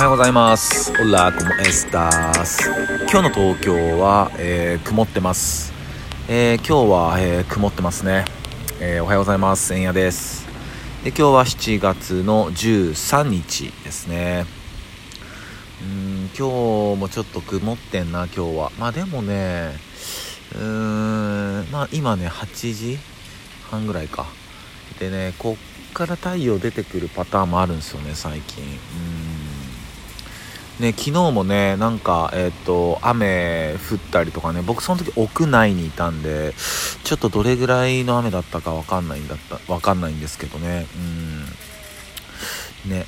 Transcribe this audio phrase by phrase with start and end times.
[0.00, 0.90] はようございます。
[0.92, 2.70] オラコモエスタス。
[3.12, 5.74] 今日の東京は、えー曇ってます。
[6.26, 8.24] えー今日は、えー曇ってますね、
[8.80, 9.74] えーおはようございます。
[9.74, 10.46] 円谷です。
[11.04, 14.46] で今日は7月の13日ですね。
[15.82, 18.72] うん今日もちょっと曇ってんな今日は。
[18.78, 19.74] まあでもね、
[20.54, 22.98] うーんまあ今ね8時
[23.70, 24.24] 半ぐらいか。
[24.98, 25.58] でねこ
[25.90, 29.39] っから太陽出てくるパターンもあるんですよね最近うん
[30.80, 36.54] ね昨日もねなんかえっ、と雨降ったりとかね僕その時屋内にいたんで
[37.04, 40.86] ちょっとどれぐらいの雨だったかわかんないんだったわかんないんですけどね
[42.84, 42.90] うん。
[42.90, 43.06] ね。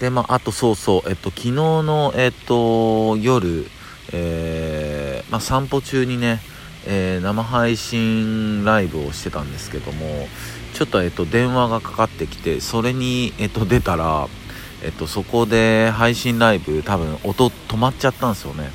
[0.00, 3.66] でまああとそうそうえっと昨日のえっと夜
[4.12, 6.40] えーまあ、散歩中にね
[6.86, 10.28] えー生配信ライブをしてたんですけども
[10.74, 14.28] ちょっと,、えっと電話がかかってきてそれに、えっと出たら、
[14.84, 18.70] えっとそこで配信ライブ多分音止まっちゃったんですよね。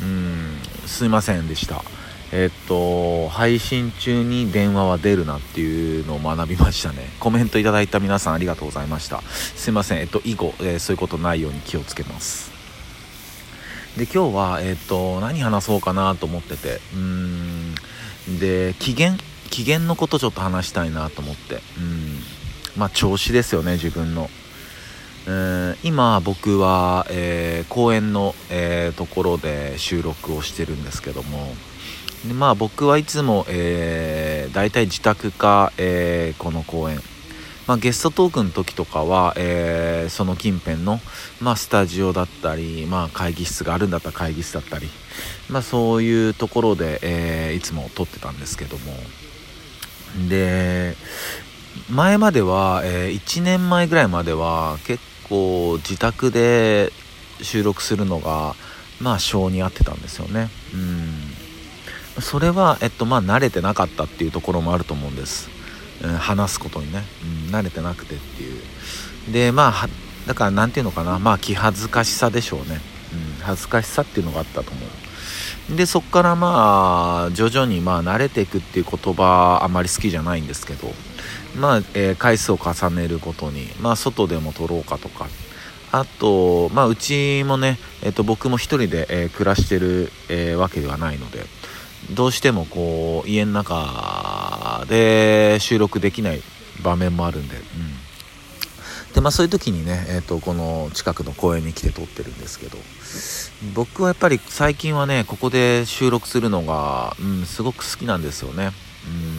[0.00, 0.56] うん
[0.86, 1.82] すいませんでした。
[2.30, 7.10] えっと配信中に電話は出るなっていうのを学びましたね。
[7.18, 9.20] コメントいただいた皆さんありがとうございました。
[9.22, 9.98] すいません。
[9.98, 12.52] えっと以後、えーそういうことないように気をつけます。
[13.96, 16.80] で今日は、えっと何話そうかなと思ってて。
[16.94, 17.74] うん
[18.38, 19.16] で機嫌
[19.50, 21.62] 機嫌のことちょっと話したいなと思って。
[21.78, 22.22] うん
[22.76, 24.30] まあ調子ですよね自分の。
[25.28, 31.54] うん今僕は、えー公園の、えーところで収録をしてるんですけども。
[32.26, 37.00] でまあ僕はいつも、えー、大体自宅か、えーこの公園。
[37.66, 40.98] まあ、ゲストトークの時とかは、えーその近辺の、
[41.42, 44.88] まあ、スタジオだったり、まあ、会議室があるんだったら会議室だったり、
[45.50, 48.94] まあ、そういうところで、えいつも撮ってたんですけども。
[50.30, 50.96] で
[51.90, 56.92] 前までは、え1年前ぐらいまでは結構自宅で
[57.42, 58.54] 収録するのが
[59.00, 60.50] まあ性に合ってたんですよね。
[60.74, 62.22] うん。
[62.22, 65.48] それは、えっとまあ、慣れてなかったっていうところもあると思うんです、
[66.02, 67.04] うん話すことにね、
[67.48, 68.62] うん、慣れてなくてっていう。
[69.32, 69.88] でまあ
[70.26, 71.18] だからなんていうのかな。
[71.18, 72.80] まあ気恥ずかしさでしょうね、
[73.12, 74.80] うん、恥ずかしさっていうのがあったと思
[75.72, 75.76] う。
[75.76, 80.92] でそっからまあ徐々にまあ慣れていくっていう言葉あまり好きじゃないんですけど。
[81.56, 85.26] まあ、えー回数を重ねるごとにまあ外でも撮ろうかとか。
[85.90, 91.46] あとまあうちもね、えっと僕も一人で、えー暮らしてる、えーわけではないので
[92.10, 96.42] どうしてもこう家の中で収録できない
[96.82, 102.76] 場面もあるんで、うん、でまあそういう時にね、えー、とこの近くの公園に来て撮ってるんですけど
[103.74, 108.72] 僕はやっぱり最近はねここで収録するのが、うん、すごく好きなんですよね。
[109.06, 109.37] うん。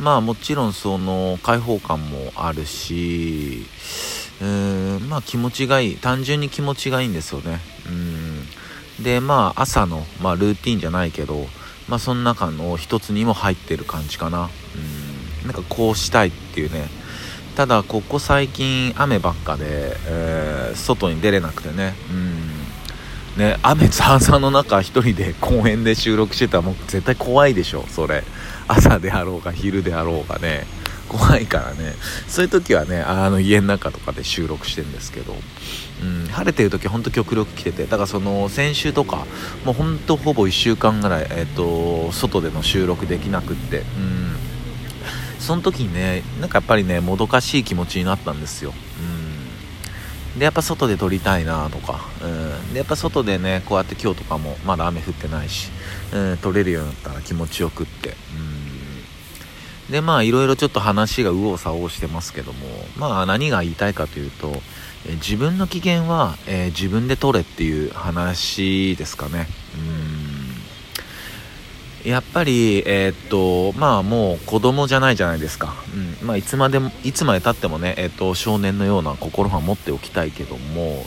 [0.00, 3.66] まあもちろんその開放感もあるし
[4.40, 7.60] うーんまあ気持ちがいい単純に気持ちがいいんですよね。
[7.86, 9.04] うん。
[9.04, 11.46] でまあ朝の、まあ、ルーティンじゃないけど
[11.88, 14.48] まあその中の一つにも入ってる感じかな。
[15.42, 15.46] うん。
[15.46, 16.88] なんかこうしたいっていうね。
[17.56, 21.94] ただここ最近雨ばっかで、え外に出れなくてね。
[22.10, 22.59] うん。
[23.36, 28.24] ね雨ざーざーの中一人で公園で収録してたらもう絶対怖いでしょそれ。
[28.68, 30.66] 朝であろうが昼であろうがね。
[31.08, 31.94] 怖いからね。
[32.28, 35.34] そういう時はねあの家の中とかで収録してるんですけど、
[36.02, 37.84] うん、晴れてる時ほんと極力来てて。
[37.84, 39.26] だからその先週とか
[39.64, 43.78] もうほんとほぼ1週間ぐらい、えっと外での収録できなくって。
[43.78, 44.36] うん。
[45.40, 48.72] その時にねなんかやっぱりねもどかしい気持ちになったんですよ。
[50.34, 50.38] うん。
[50.38, 55.70] でやっぱ外で撮りたいなとか、うん、でやっぱ外でねこうやって今日とかもまだ雨降ってないし、
[56.12, 58.10] うん、撮れるようになったら気持ちよくって
[59.88, 59.92] うん。
[59.92, 64.48] でまあいろいろちょっと話が右往左往してますけどもまあ何が言いたいかというと、
[65.06, 69.48] えー自分の機嫌は、えー自分で取れっていう話ですかね。
[69.74, 70.29] うん。
[72.04, 76.26] やっぱりえーっとまあもう子供じゃないじゃないですか、うん。
[76.26, 81.04] まあ、いつまでもいつまでたってもね、えーっと少年のような心は持っておきたいけども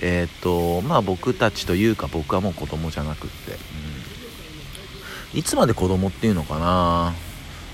[0.00, 3.52] えーっとまあ僕たちというか僕はもう子供じゃなくって、
[5.32, 7.14] うん、いつまで子供っていうのかな。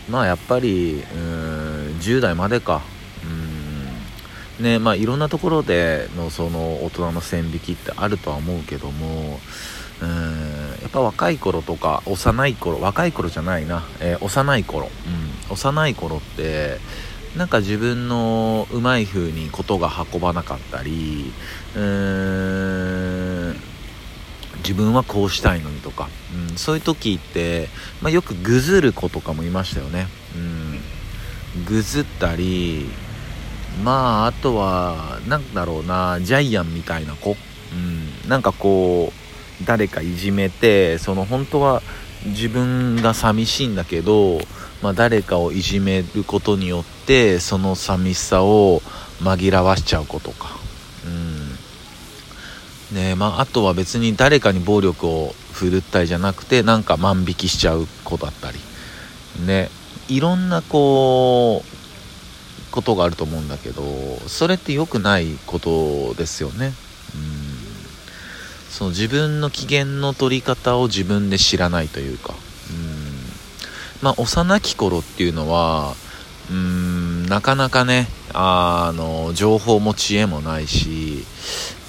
[0.09, 2.83] まあやっぱりうん10代までか。
[4.61, 9.41] ねまあいろんなところでのその大人の線引きってあるとは思うけども
[10.03, 10.09] うん
[10.83, 16.79] やっぱ若い頃とか幼い頃若い頃じゃないな、えー幼い頃、うん、幼い頃って
[17.37, 21.33] なんか自分のうまい風にことが運ばなかったり
[21.77, 23.57] うーん
[24.59, 26.09] 自分はこうしたいのにとか、
[26.51, 27.69] うん、そういう時って、
[28.03, 32.91] まあ、よくぐずる子とかもいましたよね、うん、ぐずったり
[33.83, 37.31] まああとはなんだろうなジャイアンみたいな子、
[37.73, 41.83] うん、なんかこう誰かいじめてその本当は
[42.27, 44.39] 自分が寂しいんだけど、
[44.83, 48.81] まあ、誰かをいじめることによってその寂しさを
[49.21, 50.49] 紛らわしちゃう子とか、
[52.93, 52.97] うん。
[52.97, 58.59] ねまあ、あとは別に誰かに暴力を振るったりじゃなくてなんか万引きしちゃう子だったり。
[59.47, 59.71] ね。
[60.09, 61.80] いろんなこう
[62.71, 63.83] ことがあると思うんだけど
[64.27, 66.73] それって良くないことですよね。
[67.15, 67.51] うん
[68.81, 72.33] その自分の機嫌の取り方を自分で知らないというか、
[72.71, 73.13] うん、
[74.01, 75.95] まあ、幼き頃っていうのは、
[76.51, 81.25] うん、なかなかね、あの、情報も知恵もないし、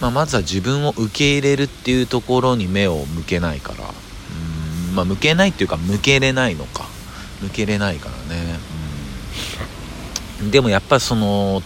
[0.01, 3.85] まあ、まずは自分を受け入れるっていうところに目を向けないから、
[4.89, 6.89] うん、まあ、向けないっていうか、向けれないのか。
[7.41, 8.50] 向けれないからね。
[10.49, 11.61] でもやっぱりその、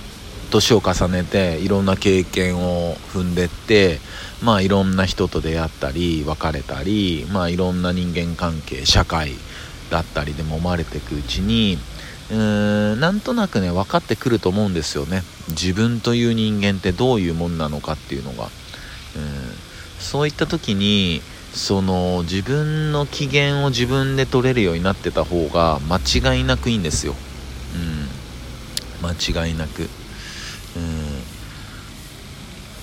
[0.51, 3.99] 年を重ねていろんな経験を踏んでって
[4.43, 9.31] まあいろんな人と出会ったり別れたりまあいろんな人間関係社会
[9.89, 11.77] だったりでも思われていくうちに
[12.29, 15.23] うーんなんとなくね分かってくると思うんですよね。
[15.49, 18.45] 自分という人間ってどういうもんなのかっていうのが。
[19.15, 19.65] うん
[19.97, 21.21] そういった時に
[21.53, 27.15] その自分の機嫌を自分で取れるようになってた方が間違いなくいいんですよ。
[29.05, 29.83] 間違いなく。
[29.83, 31.35] うん。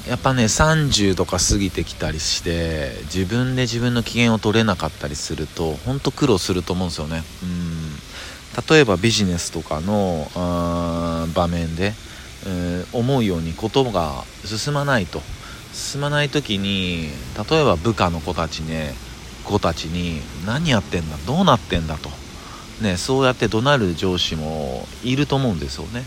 [0.09, 7.23] やっぱね30とか過ぎてきたりして自分で自分の機嫌を取れなかったりするとほんと苦労すると思うんですよね。
[7.43, 7.93] うん。
[8.69, 10.29] 例えばビジネスとかの
[11.35, 11.93] 場面で、
[12.47, 15.23] え、思うようにことが進まないと。
[15.73, 17.09] 進まない時に
[17.49, 18.93] 例えば部下の子たちね
[19.45, 22.22] 子たちに何やってんだどうなってんだと。
[22.81, 26.05] ねそうやって怒鳴る上司もいると思うんですよね。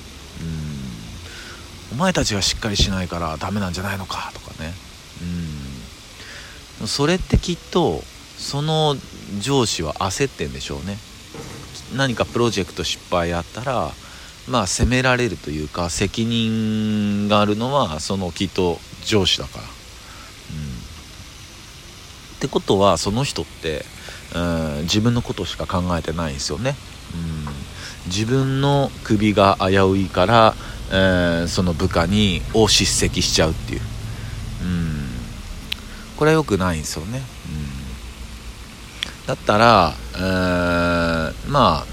[1.92, 1.98] うん。
[1.98, 4.74] お前たちがしっかりしないからダメなんじゃないのかとかね。
[6.82, 6.88] うん。
[6.88, 8.02] それってきっと
[8.38, 8.96] その
[9.40, 10.98] 上司は焦ってんでしょうね。
[11.96, 13.92] 何かプロジェクト失敗あったら
[14.48, 19.70] まあ責められるというか責任があるのはそのきっと上司だから、うん、っ
[22.40, 23.86] てことはその人って、
[24.34, 26.76] うん、自分のことしか考えてないんですよね、
[27.14, 30.56] うん、自分の首が危ういから
[30.92, 35.08] えー、その部下にを叱責しちゃうっていう、うん、
[36.18, 37.22] これは良くないんですよね、
[39.20, 41.86] うん、だったら、えー、まあ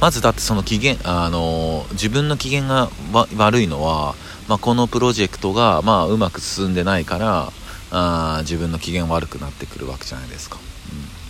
[0.00, 2.90] まずだってその機嫌あの自分の機嫌が
[3.36, 4.14] 悪いのは、
[4.48, 7.52] まあ、このプロジェクトが、まあ、うまく進んでないから
[7.92, 10.58] あ自分の機嫌悪くなってくるわけじゃないですか、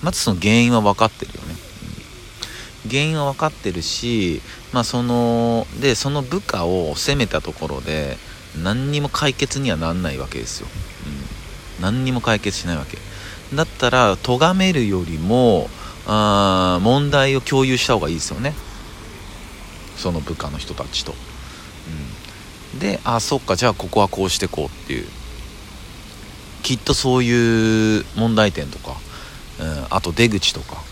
[0.02, 1.54] まずその原因は分かってるよね。
[2.90, 8.16] 原因は分かってるし、まあ、そのでその部下を責めたところで
[8.60, 10.66] 何にも解決にはなんないわけですよ、
[11.78, 12.98] うん、何にも解決しないわけ。
[13.54, 15.68] だったら咎めるよりも
[16.06, 18.54] あ問題を共有した方がいいですよね。
[19.96, 21.14] その部下の人たちと、
[22.72, 25.06] うん、であそっかじゃあここはこうしてこうっていう。
[26.62, 28.96] きっとそういう問題点とか、
[29.62, 30.82] うん、あと出口とか。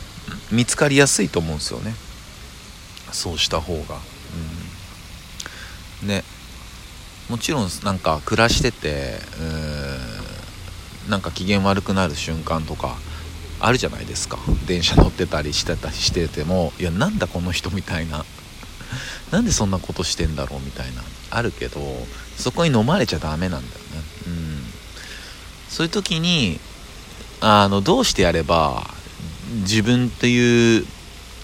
[0.53, 1.95] 見つかりやすいと思うんですよね。
[3.13, 3.99] そうした方が。
[6.03, 6.09] うん。
[6.09, 6.25] ね。
[7.29, 9.21] もちろんなんか暮らしてて
[11.09, 12.97] なんか機嫌悪くなる瞬間とか
[13.61, 14.39] あるじゃないですか。
[14.67, 18.25] 電車乗ってたりしてたりしててもいやなんだこの人みたいな。
[19.31, 21.03] なんでそんなことしてんだろうみたいな。
[21.31, 21.81] あるけど
[22.37, 24.03] そこに飲まれちゃダメなんだよね。
[24.27, 24.73] うん。
[25.69, 26.59] そういう時に
[27.40, 28.87] あのどうしてやれば
[29.62, 30.85] 自分っていう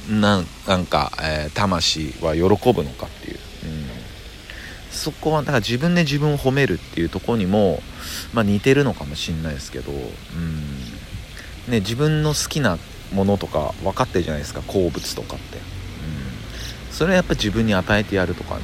[0.09, 3.41] なんか、えー、魂は喜ぶのかっていう、うん、
[4.91, 7.81] そこはだから自分で自分を褒めるっていうとこにも、
[8.33, 10.77] まあ、似てるのかもしんないですけど、うん。
[11.69, 12.79] ね、自分の好きな
[13.13, 15.63] ものとか分かってるじゃないですか好物とかって、うん、
[16.93, 18.63] それはやっぱ自分に与えてやるとかね、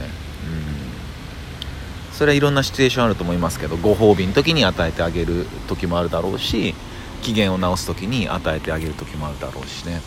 [2.10, 6.74] うん、それはいろんなシチュエーションあると思いますけどご褒美の時に与えてあげる時もあるだろうし
[7.22, 10.02] 機嫌を直す時に与えてあげる時もあるだろうしね、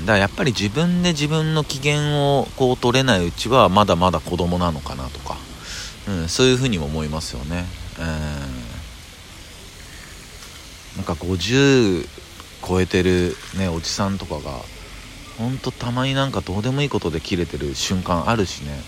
[0.00, 5.38] うん、だからやっぱり自分で自分の機嫌をこう取れないうちはまだまだ子供なのかなとか、
[6.08, 7.64] うん、そういうふうにも思いますよね、
[7.98, 12.06] えー、なんか50
[12.66, 14.60] 超えてるねおじさんとかが
[15.38, 18.80] ほんとたまになんかどうでもいいことで切れてる瞬間あるしね、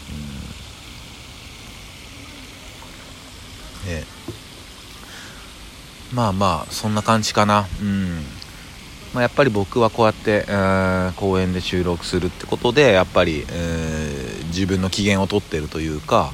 [3.87, 4.05] うん、え
[6.13, 7.67] まあまあそんな感じかな。
[7.81, 8.23] うん、
[9.15, 16.33] まあ、やっぱり僕はこうやって、えー、公園で収録するってことでやっぱり、えー、自分の機嫌をとってるというか、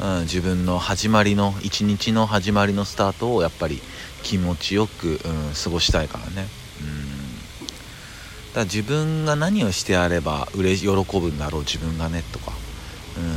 [0.00, 3.80] うん、自分の始まりの一日の始まりのスタートをやっぱり
[4.22, 5.18] 気持ちよく、うん、
[5.62, 6.46] 過ごしたいからね、
[6.80, 12.52] うん、だ自分が何をしてやればうれ喜ぶんだろう自分がねとか、
[13.16, 13.32] うん、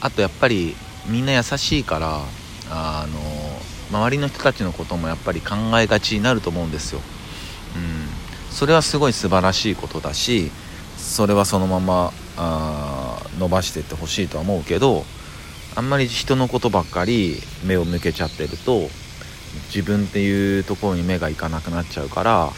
[0.00, 0.74] あとやっぱり
[1.06, 2.20] みんな優しいから
[2.70, 3.51] あの
[3.92, 7.00] 周りの人たちのこともやっぱり考えがちになると思うんですよ、
[7.76, 10.50] うん、それはすごい素晴らしいことだし
[10.96, 15.04] それはそのままあ伸ばしていってほしいとは思うけど
[15.76, 18.88] あんまり人のことばっかり目を向けちゃってると
[19.74, 22.50] 自分っていうところに目がいかなくなっちゃうから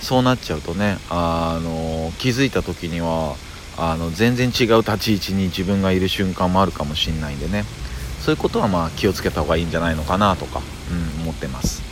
[0.00, 3.34] そうなっちゃうとねあの気づいた時には
[3.76, 7.64] あの全然違う立ち位置に自分がいる瞬間もあるかもしんないんでね。
[8.20, 10.60] そういうことはまあ気をつけた方がいいんじゃないのかなとか、
[11.16, 11.82] うん、思ってます、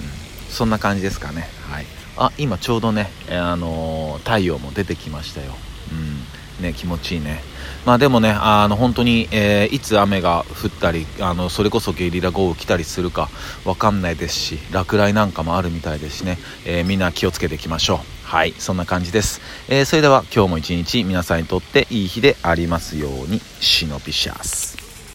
[0.00, 5.52] うん、そんな感じですかねはいあ今ちょうどね、あのー、太陽も出てきましたよ
[5.90, 7.42] うんね気持ちいいね
[7.84, 13.28] まあでもね、あの本当に、えー、いつ雨が降ったり、あのそれこそゲリラ豪雨来たりするか
[13.64, 17.98] わかんないですし、落雷なんかもあるみたいですしね、えー、みんな気をつけていきましょう。
[18.26, 19.42] はい、そんな感じです。
[19.68, 24.83] えー、それでは今日も一日皆さんにとっていい日でありますように、シノピシャス。